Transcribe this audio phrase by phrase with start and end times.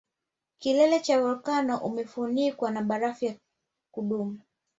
[0.59, 3.35] Kilele cha volkano umefunikwa na barafu ya
[3.91, 4.39] kudumu